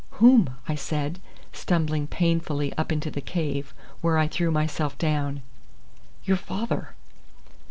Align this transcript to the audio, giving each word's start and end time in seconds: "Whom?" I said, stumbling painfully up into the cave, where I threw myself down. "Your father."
"Whom?" 0.13 0.55
I 0.67 0.73
said, 0.73 1.19
stumbling 1.53 2.07
painfully 2.07 2.73
up 2.75 2.91
into 2.91 3.11
the 3.11 3.21
cave, 3.21 3.71
where 4.01 4.17
I 4.17 4.27
threw 4.27 4.49
myself 4.49 4.97
down. 4.97 5.43
"Your 6.25 6.37
father." 6.37 6.95